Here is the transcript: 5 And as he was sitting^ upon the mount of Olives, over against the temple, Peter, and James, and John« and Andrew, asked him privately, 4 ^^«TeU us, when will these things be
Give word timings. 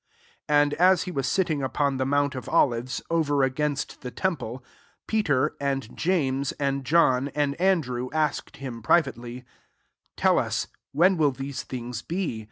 5 0.47 0.55
And 0.57 0.73
as 0.73 1.03
he 1.03 1.11
was 1.11 1.27
sitting^ 1.27 1.63
upon 1.63 1.97
the 1.97 2.07
mount 2.07 2.33
of 2.33 2.49
Olives, 2.49 3.03
over 3.11 3.43
against 3.43 4.01
the 4.01 4.09
temple, 4.09 4.63
Peter, 5.05 5.55
and 5.61 5.95
James, 5.95 6.53
and 6.53 6.83
John« 6.83 7.27
and 7.35 7.53
Andrew, 7.61 8.09
asked 8.11 8.57
him 8.57 8.81
privately, 8.81 9.45
4 10.19 10.31
^^«TeU 10.31 10.39
us, 10.43 10.67
when 10.91 11.17
will 11.17 11.29
these 11.31 11.61
things 11.61 12.01
be 12.01 12.39